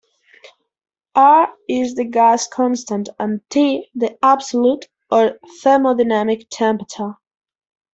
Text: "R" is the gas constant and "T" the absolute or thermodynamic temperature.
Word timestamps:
"R" 1.13 1.53
is 1.69 1.93
the 1.93 2.05
gas 2.05 2.47
constant 2.47 3.09
and 3.19 3.41
"T" 3.51 3.91
the 3.93 4.17
absolute 4.25 4.85
or 5.11 5.37
thermodynamic 5.61 6.47
temperature. 6.49 7.17